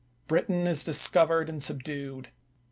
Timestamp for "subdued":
1.61-2.29